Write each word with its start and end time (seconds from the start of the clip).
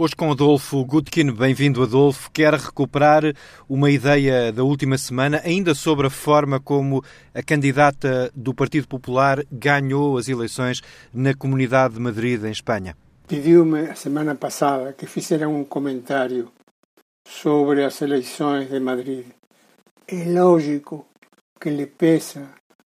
Hoje 0.00 0.14
com 0.14 0.30
Adolfo 0.30 0.84
Gutkin, 0.84 1.32
bem-vindo 1.32 1.82
Adolfo, 1.82 2.30
quer 2.30 2.54
recuperar 2.54 3.34
uma 3.68 3.90
ideia 3.90 4.52
da 4.52 4.62
última 4.62 4.96
semana, 4.96 5.42
ainda 5.44 5.74
sobre 5.74 6.06
a 6.06 6.10
forma 6.10 6.60
como 6.60 7.02
a 7.34 7.42
candidata 7.42 8.30
do 8.32 8.54
Partido 8.54 8.86
Popular 8.86 9.44
ganhou 9.50 10.16
as 10.16 10.28
eleições 10.28 10.82
na 11.12 11.34
Comunidade 11.34 11.94
de 11.94 12.00
Madrid, 12.00 12.44
em 12.44 12.52
Espanha. 12.52 12.96
Pediu-me 13.26 13.88
a 13.90 13.96
semana 13.96 14.36
passada 14.36 14.92
que 14.92 15.04
fizera 15.04 15.48
um 15.48 15.64
comentário 15.64 16.48
sobre 17.26 17.82
as 17.82 18.00
eleições 18.00 18.70
de 18.70 18.78
Madrid. 18.78 19.26
É 20.06 20.24
lógico 20.26 21.06
que 21.60 21.70
lhe 21.70 21.86
pesa 21.86 22.48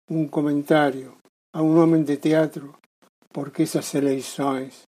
um 0.07 0.29
comentário 0.29 1.15
a 1.51 1.63
um 1.63 1.83
homem 1.83 2.03
de 2.03 2.19
teatro 2.19 2.75
porque 3.33 3.63
essas 3.63 3.95
eleições 3.95 4.90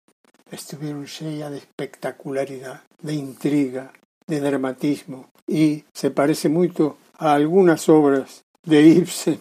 estuvieron 0.52 1.05
llenas 1.05 1.52
de 1.52 1.57
espectacularidad, 1.57 2.82
de 3.02 3.14
intriga, 3.14 3.92
de 4.28 4.39
dramatismo 4.39 5.29
y 5.47 5.83
se 5.93 6.11
parece 6.11 6.50
mucho 6.50 6.97
a 7.18 7.33
algunas 7.33 7.88
obras 7.89 8.43
de 8.64 8.82
Ibsen, 8.82 9.39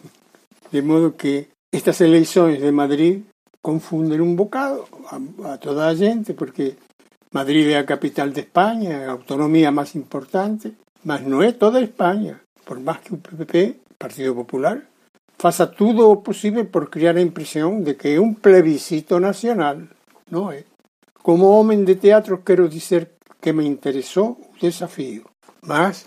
de 0.70 0.82
modo 0.82 1.16
que 1.16 1.48
estas 1.72 2.00
elecciones 2.00 2.60
de 2.60 2.72
Madrid 2.72 3.20
confunden 3.60 4.20
un 4.20 4.36
bocado 4.36 4.86
a, 5.44 5.58
toda 5.58 5.92
la 5.92 5.98
gente 5.98 6.34
porque 6.34 6.76
Madrid 7.32 7.66
es 7.66 7.74
la 7.74 7.84
capital 7.84 8.32
de 8.32 8.42
España, 8.42 9.06
la 9.06 9.12
autonomía 9.12 9.70
más 9.70 9.94
importante, 9.96 10.72
mas 11.02 11.22
no 11.22 11.42
es 11.42 11.58
toda 11.58 11.80
España, 11.80 12.40
por 12.64 12.80
más 12.80 13.00
que 13.00 13.14
el 13.14 13.20
PP, 13.20 13.80
Partido 13.98 14.34
Popular, 14.34 14.82
faça 15.38 15.70
todo 15.70 16.14
lo 16.14 16.22
posible 16.22 16.64
por 16.64 16.88
crear 16.88 17.14
la 17.14 17.20
impresión 17.20 17.84
de 17.84 17.96
que 17.96 18.14
es 18.14 18.20
un 18.20 18.36
plebiscito 18.36 19.20
nacional. 19.20 19.88
No 20.30 20.52
es. 20.52 20.64
Como 21.26 21.50
homem 21.50 21.82
de 21.82 21.96
teatro, 21.96 22.44
quero 22.44 22.68
dizer 22.68 23.18
que 23.42 23.52
me 23.52 23.66
interessou 23.66 24.38
o 24.46 24.56
desafio, 24.60 25.24
mas 25.60 26.06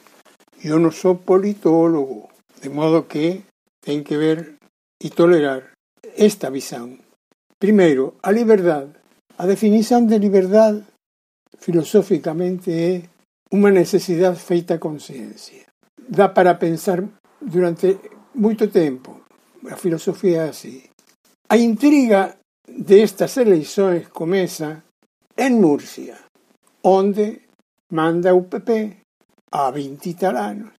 eu 0.63 0.79
não 0.79 0.91
sou 0.91 1.17
politólogo, 1.17 2.29
de 2.61 2.69
modo 2.69 3.03
que 3.03 3.43
tem 3.81 4.01
que 4.01 4.15
ver 4.15 4.55
e 5.03 5.09
tolerar 5.09 5.73
esta 6.15 6.49
visão. 6.49 6.97
Primeiro, 7.59 8.15
a 8.23 8.31
liberdade. 8.31 8.93
A 9.37 9.45
definição 9.45 10.05
de 10.05 10.17
liberdade, 10.17 10.85
filosoficamente, 11.59 12.71
é 12.71 13.03
uma 13.51 13.71
necessidade 13.71 14.39
feita 14.39 14.75
a 14.75 14.79
consciência. 14.79 15.65
Dá 16.07 16.29
para 16.29 16.55
pensar 16.55 17.03
durante 17.41 17.99
muito 18.33 18.69
tempo. 18.69 19.19
A 19.69 19.75
filosofia 19.75 20.43
é 20.43 20.49
assim. 20.49 20.83
A 21.49 21.57
intriga 21.57 22.37
destas 22.65 23.35
eleições 23.35 24.07
começa 24.07 24.81
en 25.39 25.61
Murcia, 25.61 26.19
onde 26.83 27.47
manda 27.95 28.35
o 28.35 28.43
PP 28.43 28.99
a 29.55 29.71
20 29.71 30.19
talanos. 30.19 30.75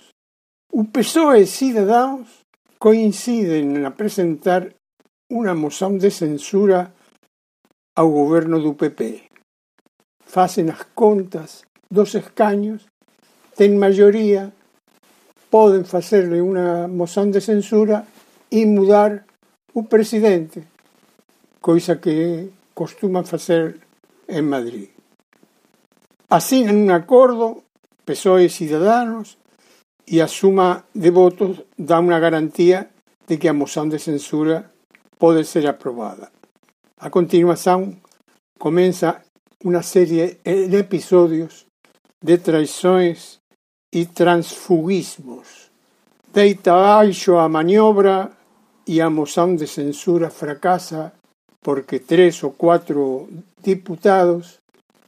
O 0.69 0.85
PSOE 0.85 1.49
e 1.49 1.49
Cidadãos 1.49 2.45
coinciden 2.77 3.89
a 3.89 3.97
presentar 3.97 4.77
unha 5.33 5.57
moción 5.57 5.97
de 5.97 6.13
censura 6.13 6.93
ao 7.97 8.13
goberno 8.13 8.61
do 8.61 8.77
PP. 8.77 9.33
Facen 10.29 10.69
as 10.69 10.85
contas 10.93 11.65
dos 11.89 12.13
escaños, 12.13 12.85
ten 13.57 13.81
maioría, 13.81 14.53
poden 15.49 15.89
facerle 15.89 16.45
unha 16.45 16.85
moción 16.85 17.33
de 17.33 17.41
censura 17.41 18.05
e 18.53 18.69
mudar 18.69 19.25
o 19.73 19.89
presidente, 19.89 20.69
coisa 21.65 21.97
que 21.97 22.53
costuman 22.77 23.25
facer 23.25 23.90
en 24.31 24.49
Madrid. 24.49 24.89
Asinan 26.31 26.77
un 26.77 26.91
acordo 26.91 27.67
PSOE 28.05 28.49
Ciudadanos 28.49 29.39
e 30.07 30.23
a 30.23 30.29
suma 30.31 30.87
de 30.95 31.11
votos 31.11 31.67
dá 31.75 31.99
unha 31.99 32.23
garantía 32.23 32.95
de 33.27 33.39
que 33.39 33.51
a 33.51 33.55
moción 33.55 33.91
de 33.91 33.99
censura 33.99 34.71
pode 35.19 35.43
ser 35.47 35.67
aprobada. 35.67 36.31
A 36.99 37.11
continuación 37.11 38.03
comeza 38.59 39.23
unha 39.63 39.83
serie 39.83 40.41
de 40.43 40.79
episodios 40.79 41.71
de 42.23 42.39
traições 42.39 43.41
e 43.93 44.07
transfugismos. 44.07 45.71
Deita 46.31 46.75
baixo 46.75 47.39
a 47.39 47.51
maniobra 47.51 48.33
e 48.87 49.03
a 49.03 49.11
moción 49.11 49.57
de 49.59 49.67
censura 49.67 50.31
fracasa 50.31 51.13
porque 51.61 52.01
tres 52.01 52.43
ou 52.43 52.53
cuatro 52.57 53.29
diputados 53.61 54.61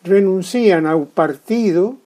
renuncian 0.05 0.85
ao 0.85 1.09
partido 1.09 2.05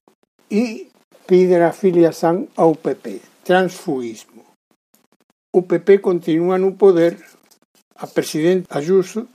e 0.51 0.89
piden 1.27 1.67
a 1.67 1.75
filiación 1.75 2.47
ao 2.55 2.79
PP, 2.79 3.21
transfugismo. 3.43 4.47
O 5.51 5.67
PP 5.67 5.99
continúa 5.99 6.59
no 6.59 6.79
poder, 6.79 7.19
a 7.97 8.07
presidente 8.07 8.69
Ayuso 8.71 9.27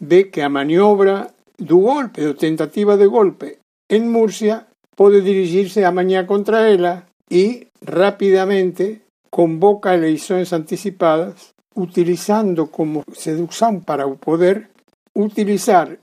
ve 0.00 0.28
que 0.28 0.42
a 0.42 0.50
maniobra 0.50 1.30
do 1.56 1.78
golpe, 1.78 2.20
do 2.20 2.34
tentativa 2.34 2.98
de 2.98 3.06
golpe 3.06 3.62
en 3.88 4.10
Murcia, 4.10 4.66
pode 4.98 5.22
dirigirse 5.22 5.86
a 5.86 5.94
mañá 5.94 6.26
contra 6.26 6.68
ela 6.68 7.06
e 7.30 7.68
rapidamente 7.80 9.02
convoca 9.30 9.94
eleições 9.94 10.52
anticipadas 10.52 11.54
utilizando 11.74 12.70
como 12.70 13.04
seducción 13.12 13.82
para 13.82 14.06
o 14.06 14.16
poder, 14.16 14.70
utilizar 15.14 15.98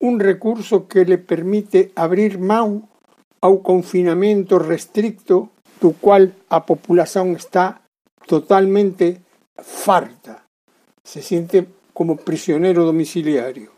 un 0.00 0.20
recurso 0.20 0.88
que 0.88 1.04
le 1.04 1.18
permite 1.18 1.92
abrir 1.94 2.38
mão 2.38 2.88
ao 3.40 3.60
confinamento 3.60 4.58
restricto 4.58 5.52
do 5.80 5.96
cual 5.96 6.32
a 6.48 6.64
populación 6.64 7.36
está 7.36 7.80
totalmente 8.26 9.20
farta. 9.56 10.44
Se 11.04 11.20
siente 11.20 11.66
como 11.92 12.16
prisionero 12.16 12.84
domiciliario. 12.84 13.72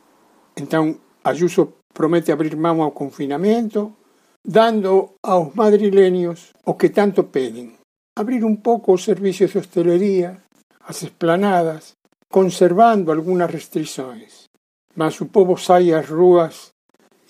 Entón, 0.54 0.98
Ayuso 1.22 1.82
promete 1.94 2.34
abrir 2.34 2.58
mão 2.58 2.82
ao 2.82 2.94
confinamento, 2.94 3.94
dando 4.42 5.14
aos 5.22 5.54
madrileños 5.54 6.50
o 6.66 6.74
que 6.74 6.90
tanto 6.90 7.30
peden. 7.30 7.78
Abrir 8.18 8.44
un 8.44 8.58
pouco 8.58 8.92
os 8.92 9.06
servicios 9.06 9.54
de 9.54 9.62
hostelería, 9.62 10.42
as 10.86 11.02
esplanadas, 11.02 11.94
conservando 12.28 13.12
algunhas 13.12 13.50
restrições, 13.50 14.50
mas 14.94 15.20
o 15.20 15.26
povo 15.26 15.56
sai 15.56 15.92
ás 15.92 16.08
rúas 16.08 16.72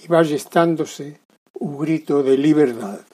e 0.02 0.08
vai 0.08 0.24
gestándose 0.24 1.20
o 1.54 1.76
grito 1.76 2.22
de 2.22 2.36
liberdade. 2.36 3.06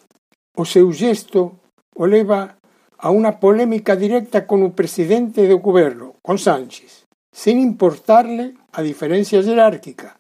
O 0.56 0.64
seu 0.64 0.90
gesto 0.92 1.58
o 1.94 2.04
leva 2.06 2.56
a 2.98 3.08
unha 3.14 3.38
polémica 3.38 3.94
directa 3.94 4.46
con 4.46 4.62
o 4.66 4.74
presidente 4.74 5.46
do 5.46 5.58
goberno, 5.62 6.18
con 6.22 6.38
Sánchez, 6.38 7.06
sin 7.30 7.62
importarle 7.62 8.58
a 8.74 8.82
diferencia 8.82 9.42
jerárquica, 9.42 10.18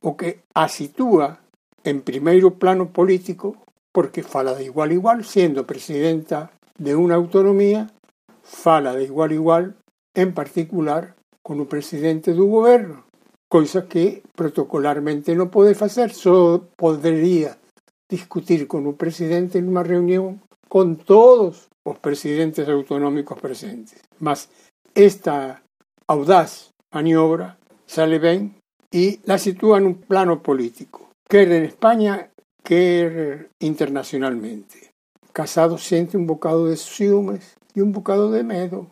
o 0.00 0.16
que 0.16 0.44
a 0.56 0.68
sitúa 0.68 1.44
en 1.84 2.00
primeiro 2.00 2.56
plano 2.56 2.92
político 2.92 3.60
porque 3.94 4.26
fala 4.26 4.58
de 4.58 4.66
igual 4.66 4.90
a 4.90 4.98
igual, 4.98 5.18
sendo 5.22 5.68
presidenta 5.68 6.50
de 6.74 6.98
unha 6.98 7.14
autonomía 7.14 7.86
fala 8.44 8.92
de 8.94 9.04
igual 9.04 9.30
a 9.32 9.34
igual, 9.34 9.64
en 10.14 10.36
particular 10.36 11.16
con 11.42 11.58
o 11.58 11.66
presidente 11.66 12.36
do 12.36 12.46
goberno, 12.46 13.08
coisa 13.48 13.88
que 13.88 14.22
protocolarmente 14.36 15.32
non 15.32 15.48
pode 15.48 15.72
facer, 15.74 16.12
só 16.12 16.60
podería 16.76 17.56
discutir 18.06 18.68
con 18.68 18.84
o 18.84 18.94
presidente 18.94 19.58
nunha 19.58 19.82
reunión 19.82 20.44
con 20.68 21.00
todos 21.00 21.72
os 21.82 21.96
presidentes 21.98 22.68
autonómicos 22.68 23.40
presentes. 23.40 24.00
Mas 24.20 24.52
esta 24.94 25.64
audaz 26.06 26.70
maniobra 26.92 27.56
sale 27.86 28.20
ben 28.20 28.54
e 28.92 29.18
la 29.26 29.40
sitúa 29.40 29.82
nun 29.82 29.98
plano 30.04 30.38
político, 30.44 31.10
quer 31.26 31.50
en 31.50 31.66
España, 31.66 32.30
quer 32.62 33.50
internacionalmente. 33.58 34.94
Casado 35.34 35.78
sente 35.78 36.14
un 36.14 36.30
bocado 36.30 36.70
de 36.70 36.78
ciúmes 36.78 37.58
y 37.74 37.80
un 37.80 37.92
bocado 37.92 38.30
de 38.30 38.42
medo, 38.42 38.86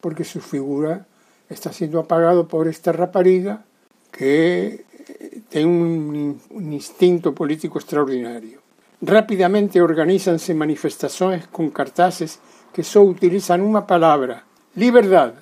porque 0.00 0.24
su 0.24 0.40
figura 0.40 1.06
está 1.48 1.72
siendo 1.72 1.98
apagado 1.98 2.48
por 2.48 2.68
esta 2.68 2.92
rapariga 2.92 3.64
que 4.10 4.84
tiene 5.48 5.66
un, 5.66 6.40
instinto 6.72 7.34
político 7.34 7.78
extraordinario. 7.78 8.60
Rápidamente 9.00 9.82
organízanse 9.82 10.54
manifestaciones 10.54 11.46
con 11.48 11.70
cartaces 11.70 12.38
que 12.72 12.84
solo 12.84 13.10
utilizan 13.10 13.60
una 13.60 13.86
palabra, 13.86 14.44
libertad. 14.76 15.34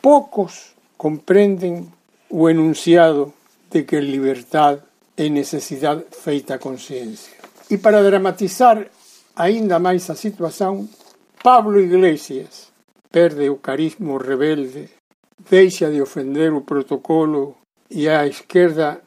Pocos 0.00 0.74
comprenden 0.96 1.90
o 2.30 2.48
enunciado 2.48 3.32
de 3.70 3.86
que 3.86 4.00
libertad 4.00 4.80
é 5.16 5.32
necesidade 5.32 6.04
feita 6.12 6.60
conciencia. 6.60 7.40
E 7.72 7.80
para 7.80 8.04
dramatizar 8.04 8.86
ainda 9.34 9.80
máis 9.80 10.06
a 10.12 10.14
situación, 10.14 10.86
Pablo 11.46 11.78
Iglesias 11.78 12.72
perde 13.08 13.48
o 13.48 13.60
rebelde, 14.18 14.90
deixa 15.48 15.88
de 15.88 16.02
ofender 16.02 16.52
o 16.52 16.62
protocolo 16.62 17.54
e 17.88 18.08
a 18.08 18.26
esquerda 18.26 19.00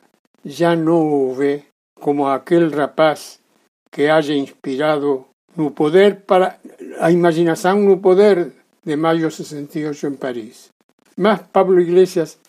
já 0.46 0.72
non 0.74 1.04
o 1.12 1.36
ve 1.36 1.68
como 2.00 2.32
aquel 2.32 2.72
rapaz 2.72 3.44
que 3.92 4.08
haya 4.08 4.40
inspirado 4.40 5.28
no 5.60 5.76
poder 5.76 6.24
para 6.24 6.64
a 7.04 7.12
imaginação 7.12 7.84
no 7.84 8.00
poder 8.00 8.56
de 8.88 8.96
maio 8.96 9.28
68 9.28 10.08
en 10.08 10.16
París. 10.16 10.72
Mas 11.20 11.44
Pablo 11.52 11.84
Iglesias 11.84 12.40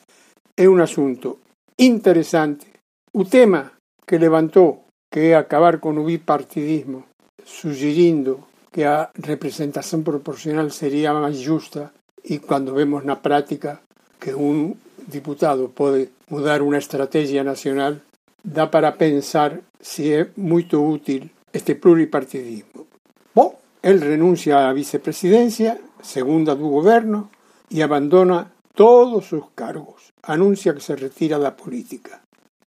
é 0.54 0.70
un 0.70 0.78
asunto 0.78 1.42
interesante. 1.74 2.70
O 3.10 3.26
tema 3.26 3.74
que 4.06 4.22
levantou, 4.22 4.86
que 5.10 5.34
é 5.34 5.34
acabar 5.34 5.82
con 5.82 5.98
o 5.98 6.06
bipartidismo, 6.06 7.10
sugerindo 7.42 8.49
que 8.70 8.86
a 8.86 9.10
representación 9.14 10.06
proporcional 10.06 10.70
sería 10.70 11.10
máis 11.14 11.42
justa 11.42 11.90
e 12.22 12.38
cando 12.38 12.74
vemos 12.74 13.02
na 13.02 13.18
práctica 13.18 13.82
que 14.22 14.34
un 14.34 14.78
diputado 15.10 15.72
pode 15.74 16.14
mudar 16.30 16.62
unha 16.62 16.78
estrategia 16.78 17.42
nacional, 17.42 17.98
dá 18.44 18.70
para 18.70 18.94
pensar 18.94 19.58
se 19.80 20.14
é 20.14 20.20
moito 20.38 20.78
útil 20.78 21.32
este 21.50 21.74
pluripartidismo. 21.74 22.86
Bom, 23.34 23.58
el 23.82 23.98
renuncia 23.98 24.68
á 24.68 24.72
vicepresidencia, 24.76 25.80
segunda 26.04 26.54
do 26.54 26.70
goberno, 26.70 27.32
e 27.66 27.82
abandona 27.82 28.54
todos 28.74 29.32
os 29.32 29.50
cargos. 29.54 30.14
Anuncia 30.22 30.74
que 30.74 30.84
se 30.84 30.94
retira 30.94 31.42
da 31.42 31.56
política. 31.56 32.22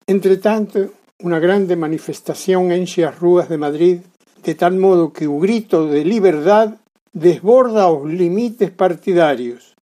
Entre 0.08 0.38
tanto, 0.38 0.98
unha 1.22 1.38
grande 1.38 1.78
manifestación 1.78 2.74
enche 2.74 3.06
as 3.06 3.14
rúas 3.14 3.46
de 3.46 3.62
Madrid 3.62 4.02
de 4.42 4.54
tal 4.56 4.74
modo 4.74 5.14
que 5.14 5.30
o 5.30 5.40
grito 5.40 5.88
de 5.88 6.04
liberdade 6.04 6.78
desborda 7.14 7.92
os 7.92 8.10
limites 8.10 8.72
partidarios 8.72 9.76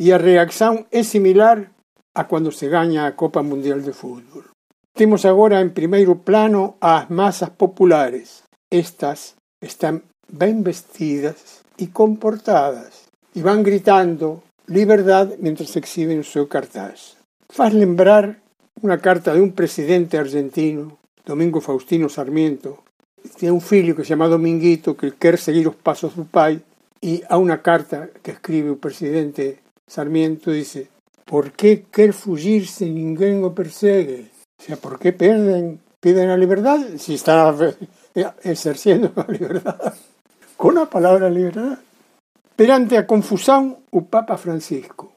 e 0.00 0.12
a 0.12 0.18
reacción 0.18 0.88
é 0.92 1.02
similar 1.02 1.72
a 2.16 2.24
cando 2.24 2.50
se 2.52 2.68
gaña 2.68 3.04
a 3.04 3.12
Copa 3.12 3.44
Mundial 3.44 3.84
de 3.84 3.92
Fútbol. 3.92 4.48
Temos 4.96 5.28
agora 5.28 5.60
en 5.60 5.76
primeiro 5.76 6.24
plano 6.24 6.80
as 6.80 7.12
masas 7.12 7.52
populares. 7.52 8.48
Estas 8.72 9.36
están 9.60 10.08
ben 10.24 10.64
vestidas 10.64 11.60
e 11.76 11.92
comportadas 11.92 13.12
e 13.36 13.44
van 13.44 13.60
gritando 13.60 14.40
liberdade 14.64 15.36
mentre 15.44 15.68
exhiben 15.68 16.16
o 16.16 16.24
seu 16.24 16.48
cartaz. 16.48 17.20
Faz 17.52 17.76
lembrar 17.76 18.40
unha 18.80 18.96
carta 18.96 19.36
de 19.36 19.44
un 19.44 19.52
presidente 19.52 20.16
argentino, 20.16 20.96
Domingo 21.24 21.60
Faustino 21.60 22.08
Sarmiento, 22.08 22.85
tiene 23.34 23.52
un 23.52 23.60
filho 23.60 23.96
que 23.96 24.04
se 24.04 24.10
llama 24.10 24.28
Dominguito 24.28 24.96
que 24.96 25.14
quer 25.14 25.38
seguir 25.38 25.66
os 25.68 25.76
pasos 25.76 26.14
do 26.14 26.24
pai 26.24 26.62
e 27.02 27.22
a 27.28 27.36
unha 27.36 27.58
carta 27.60 28.10
que 28.22 28.34
escribe 28.34 28.70
o 28.70 28.80
presidente 28.80 29.60
Sarmiento 29.86 30.50
dice 30.50 30.90
por 31.26 31.50
que 31.52 31.90
quer 31.90 32.14
fugir 32.14 32.70
se 32.70 32.86
ninguén 32.86 33.42
o 33.42 33.50
persegue? 33.50 34.30
O 34.54 34.62
sea, 34.62 34.78
por 34.78 35.02
que 35.02 35.10
perden, 35.10 35.82
piden 35.98 36.30
a 36.30 36.38
liberdade 36.38 37.02
se 37.02 37.12
si 37.12 37.14
están 37.18 37.74
exerciendo 38.46 39.10
a 39.18 39.26
liberdade? 39.26 39.90
Con 40.56 40.78
a 40.78 40.86
palabra 40.86 41.28
liberdade. 41.28 41.82
Perante 42.54 42.96
a 42.96 43.04
confusão, 43.04 43.84
o 43.90 44.08
Papa 44.08 44.38
Francisco, 44.38 45.12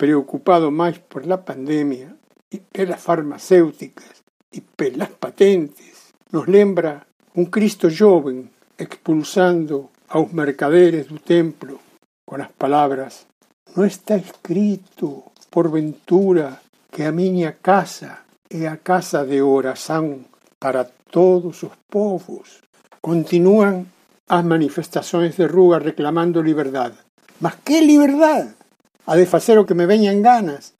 preocupado 0.00 0.72
máis 0.72 0.98
por 0.98 1.22
la 1.28 1.44
pandemia 1.44 2.16
e 2.50 2.58
pelas 2.58 2.98
farmacéuticas 2.98 4.24
e 4.50 4.58
pelas 4.64 5.14
patentes, 5.14 6.10
nos 6.32 6.48
lembra 6.48 7.06
un 7.34 7.46
Cristo 7.46 7.88
joven 7.90 8.50
expulsando 8.78 9.90
aos 10.08 10.32
mercaderes 10.32 11.06
do 11.06 11.18
templo 11.18 11.78
con 12.26 12.42
as 12.42 12.50
palabras 12.50 13.30
Non 13.70 13.86
está 13.86 14.18
escrito, 14.18 15.30
por 15.46 15.70
ventura, 15.70 16.58
que 16.90 17.06
a 17.06 17.14
miña 17.14 17.62
casa 17.62 18.26
é 18.50 18.66
a 18.66 18.82
casa 18.82 19.22
de 19.22 19.38
oración 19.46 20.26
para 20.58 20.90
todos 21.14 21.62
os 21.62 21.70
povos. 21.86 22.66
Continúan 22.98 23.86
as 24.26 24.42
manifestações 24.42 25.38
de 25.38 25.46
rúa 25.46 25.78
reclamando 25.78 26.42
liberdade. 26.42 26.98
Mas 27.38 27.62
que 27.62 27.78
liberdade? 27.78 28.58
A 29.06 29.14
de 29.14 29.30
facer 29.30 29.54
o 29.54 29.66
que 29.66 29.78
me 29.78 29.86
veñan 29.86 30.18
ganas. 30.18 30.74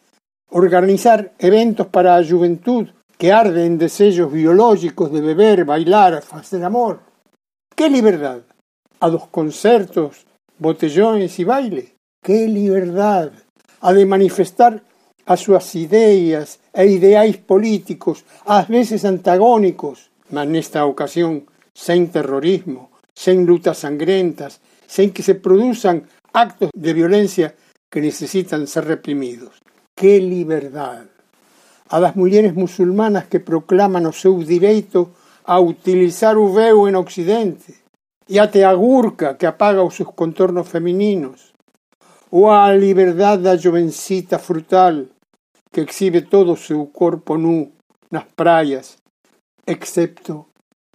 Organizar 0.50 1.30
eventos 1.38 1.86
para 1.94 2.18
a 2.18 2.26
juventude 2.26 2.90
que 3.20 3.32
arde 3.32 3.66
en 3.66 3.76
desexos 3.76 4.32
biológicos 4.32 5.12
de 5.12 5.20
beber, 5.20 5.66
bailar, 5.66 6.22
facer 6.22 6.64
amor. 6.64 7.00
Que 7.76 7.90
liberdade? 7.90 8.44
A 8.98 9.12
dos 9.12 9.28
concertos, 9.28 10.24
botellóns 10.56 11.36
e 11.36 11.44
baile? 11.44 11.84
Que 12.24 12.48
liberdade? 12.48 13.36
A 13.84 13.92
de 13.92 14.08
manifestar 14.08 14.80
as 15.28 15.44
súas 15.44 15.68
ideas 15.76 16.64
e 16.72 16.88
ideais 16.88 17.36
políticos, 17.36 18.24
ás 18.48 18.64
veces 18.72 19.04
antagónicos, 19.04 20.08
mas 20.32 20.48
nesta 20.48 20.88
ocasión 20.88 21.44
sen 21.76 22.08
terrorismo, 22.08 22.88
sen 23.12 23.44
lutas 23.44 23.84
sangrentas, 23.84 24.64
sen 24.88 25.12
que 25.12 25.20
se 25.20 25.36
produzan 25.36 26.08
actos 26.32 26.72
de 26.72 26.96
violencia 26.96 27.52
que 27.92 28.00
necesitan 28.00 28.64
ser 28.64 28.88
reprimidos. 28.88 29.60
Que 29.92 30.16
liberdade! 30.24 31.09
A 31.90 31.98
das 31.98 32.14
mulleres 32.14 32.54
musulmanas 32.54 33.26
que 33.26 33.42
proclaman 33.42 34.06
o 34.06 34.14
seu 34.14 34.38
direito 34.46 35.10
a 35.44 35.58
utilizar 35.58 36.38
o 36.38 36.54
veo 36.54 36.86
en 36.86 36.94
Occidente, 36.94 37.74
e 38.30 38.38
até 38.38 38.62
a 38.62 38.72
gurca 38.74 39.34
que 39.34 39.46
apaga 39.46 39.82
os 39.82 39.98
seus 39.98 40.14
contornos 40.14 40.70
femininos, 40.70 41.50
ou 42.30 42.46
a 42.46 42.70
liberdade 42.70 43.42
da 43.42 43.58
jovencita 43.58 44.38
frutal 44.38 45.10
que 45.72 45.82
exhibe 45.82 46.22
todo 46.22 46.54
o 46.54 46.56
seu 46.56 46.86
corpo 46.86 47.34
nu 47.34 47.74
nas 48.10 48.26
praias, 48.38 48.98
excepto 49.66 50.46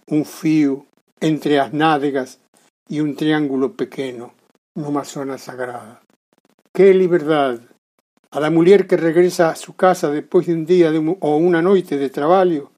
un 0.08 0.24
fío 0.24 0.86
entre 1.20 1.60
as 1.60 1.72
nádegas 1.72 2.40
e 2.88 3.02
un 3.04 3.12
triángulo 3.16 3.76
pequeno 3.76 4.32
numa 4.74 5.04
zona 5.04 5.36
sagrada. 5.36 6.00
Que 6.72 6.92
liberdade! 6.92 7.75
A 8.30 8.40
la 8.40 8.50
muller 8.50 8.86
que 8.86 8.96
regresa 8.96 9.50
a 9.50 9.56
su 9.56 9.74
casa 9.74 10.10
despois 10.10 10.46
de 10.46 10.54
un 10.54 10.66
día 10.66 10.90
de 10.90 10.98
un, 10.98 11.16
ou 11.20 11.38
unha 11.38 11.62
noite 11.62 11.96
de 11.96 12.10
traballo, 12.10 12.74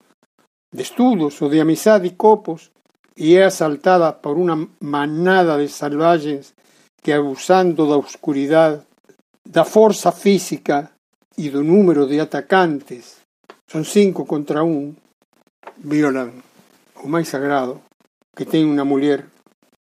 de 0.71 0.83
estudos 0.85 1.41
ou 1.41 1.49
de 1.49 1.61
amizade 1.61 2.07
e 2.09 2.17
copos, 2.17 2.71
e 3.17 3.35
é 3.35 3.49
asaltada 3.49 4.13
por 4.21 4.39
unha 4.39 4.55
manada 4.81 5.59
de 5.59 5.67
salvagens 5.67 6.55
que 7.03 7.11
abusando 7.11 7.89
da 7.89 7.97
oscuridade, 7.97 8.85
da 9.43 9.65
forza 9.65 10.13
física 10.13 10.93
e 11.35 11.49
do 11.51 11.65
número 11.65 12.07
de 12.07 12.21
atacantes, 12.21 13.25
son 13.67 13.85
cinco 13.85 14.29
contra 14.29 14.63
un, 14.63 14.95
violan 15.79 16.43
o 17.03 17.07
máis 17.07 17.31
sagrado 17.31 17.83
que 18.35 18.47
ten 18.47 18.67
unha 18.67 18.83
muller 18.83 19.27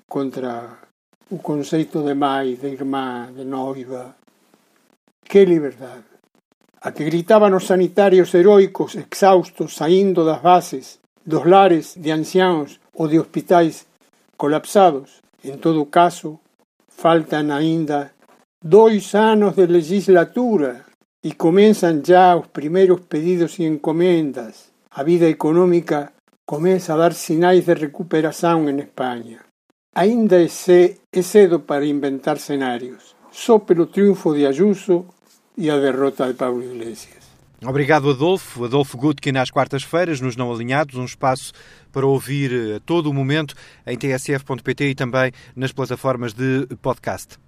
contra 0.08 0.80
o 1.32 1.38
conceito 1.40 2.04
de 2.04 2.14
mãe, 2.16 2.56
de 2.56 2.72
irmá, 2.72 3.32
de 3.32 3.44
noiva, 3.44 4.16
Que 5.28 5.46
liberdade! 5.46 6.06
A 6.82 6.94
que 6.94 7.04
gritaban 7.04 7.58
os 7.58 7.66
sanitarios 7.66 8.30
heroicos 8.38 8.94
exaustos 8.96 9.74
saindo 9.74 10.22
das 10.24 10.42
bases, 10.42 11.02
dos 11.26 11.44
lares 11.46 11.98
de 11.98 12.14
anciáns 12.14 12.80
ou 12.94 13.10
de 13.10 13.18
hospitais 13.18 13.90
colapsados. 14.38 15.26
En 15.44 15.58
todo 15.58 15.90
caso, 15.90 16.40
faltan 16.88 17.50
aínda 17.50 18.14
dois 18.62 19.18
anos 19.18 19.58
de 19.58 19.66
legislatura 19.66 20.86
e 21.26 21.34
comenzan 21.34 22.06
já 22.06 22.38
os 22.38 22.48
primeiros 22.54 23.02
pedidos 23.10 23.58
e 23.58 23.66
encomendas. 23.66 24.70
A 24.94 25.02
vida 25.02 25.28
económica 25.28 26.14
comeza 26.46 26.94
a 26.94 26.98
dar 27.02 27.14
sinais 27.18 27.66
de 27.66 27.74
recuperación 27.74 28.70
en 28.70 28.78
España. 28.80 29.42
Ainda 29.98 30.38
é 30.38 30.48
cedo 30.48 31.66
para 31.66 31.86
inventar 31.86 32.38
cenarios. 32.38 33.16
Só 33.32 33.60
pelo 33.60 33.88
triunfo 33.88 34.34
de 34.34 34.46
Ayuso 34.46 35.06
e 35.58 35.70
a 35.70 35.78
derrota 35.78 36.28
de 36.28 36.34
Pablo 36.34 36.64
Iglesias. 36.64 37.26
Obrigado, 37.64 38.10
Adolfo. 38.10 38.66
Adolfo 38.66 38.98
Gutkin, 38.98 39.38
às 39.38 39.50
quartas-feiras, 39.50 40.22
nos 40.22 40.36
Não 40.36 40.52
Alinhados, 40.52 40.96
um 40.96 41.06
espaço 41.06 41.54
para 41.92 42.06
ouvir 42.06 42.76
a 42.76 42.80
todo 42.80 43.10
o 43.10 43.14
momento 43.14 43.56
em 43.88 43.98
tsf.pt 43.98 44.90
e 44.90 44.96
também 44.96 45.32
nas 45.56 45.72
plataformas 45.72 46.34
de 46.34 46.68
podcast. 46.82 47.45